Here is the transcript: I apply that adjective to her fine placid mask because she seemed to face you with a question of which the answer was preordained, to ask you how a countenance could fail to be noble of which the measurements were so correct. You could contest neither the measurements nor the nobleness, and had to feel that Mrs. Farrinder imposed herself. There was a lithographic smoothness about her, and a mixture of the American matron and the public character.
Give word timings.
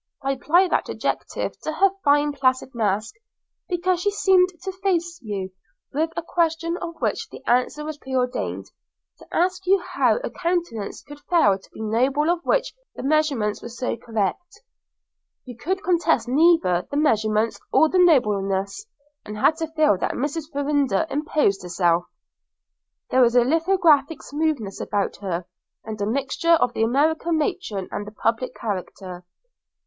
I 0.23 0.31
apply 0.31 0.67
that 0.69 0.89
adjective 0.89 1.59
to 1.59 1.73
her 1.73 1.91
fine 2.03 2.33
placid 2.33 2.73
mask 2.73 3.13
because 3.69 4.01
she 4.01 4.09
seemed 4.09 4.49
to 4.63 4.71
face 4.71 5.19
you 5.21 5.51
with 5.93 6.09
a 6.17 6.23
question 6.23 6.75
of 6.77 6.99
which 6.99 7.29
the 7.29 7.43
answer 7.45 7.85
was 7.85 7.99
preordained, 7.99 8.65
to 9.19 9.27
ask 9.31 9.67
you 9.67 9.77
how 9.77 10.19
a 10.23 10.31
countenance 10.31 11.03
could 11.03 11.19
fail 11.29 11.59
to 11.59 11.69
be 11.71 11.81
noble 11.81 12.31
of 12.31 12.43
which 12.43 12.73
the 12.95 13.03
measurements 13.03 13.61
were 13.61 13.69
so 13.69 13.95
correct. 13.95 14.63
You 15.45 15.55
could 15.55 15.83
contest 15.83 16.27
neither 16.27 16.87
the 16.89 16.97
measurements 16.97 17.59
nor 17.71 17.87
the 17.87 17.99
nobleness, 17.99 18.87
and 19.23 19.37
had 19.37 19.57
to 19.57 19.67
feel 19.73 19.99
that 19.99 20.13
Mrs. 20.13 20.51
Farrinder 20.51 21.05
imposed 21.11 21.61
herself. 21.61 22.05
There 23.11 23.21
was 23.21 23.35
a 23.35 23.43
lithographic 23.43 24.23
smoothness 24.23 24.81
about 24.81 25.17
her, 25.17 25.45
and 25.83 26.01
a 26.01 26.07
mixture 26.07 26.53
of 26.53 26.73
the 26.73 26.81
American 26.81 27.37
matron 27.37 27.87
and 27.91 28.07
the 28.07 28.11
public 28.11 28.55
character. 28.55 29.25